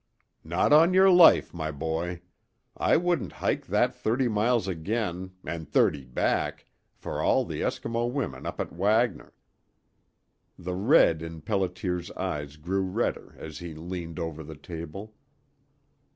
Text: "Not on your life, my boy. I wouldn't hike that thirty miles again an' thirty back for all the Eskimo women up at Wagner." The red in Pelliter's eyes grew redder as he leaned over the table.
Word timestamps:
"Not 0.43 0.73
on 0.73 0.95
your 0.95 1.11
life, 1.11 1.53
my 1.53 1.69
boy. 1.69 2.23
I 2.75 2.97
wouldn't 2.97 3.33
hike 3.33 3.67
that 3.67 3.93
thirty 3.93 4.27
miles 4.27 4.67
again 4.67 5.33
an' 5.45 5.65
thirty 5.67 6.03
back 6.05 6.65
for 6.95 7.21
all 7.21 7.45
the 7.45 7.61
Eskimo 7.61 8.11
women 8.11 8.47
up 8.47 8.59
at 8.59 8.73
Wagner." 8.73 9.35
The 10.57 10.73
red 10.73 11.21
in 11.21 11.43
Pelliter's 11.43 12.09
eyes 12.13 12.57
grew 12.57 12.81
redder 12.81 13.35
as 13.37 13.59
he 13.59 13.75
leaned 13.75 14.17
over 14.17 14.41
the 14.41 14.57
table. 14.57 15.13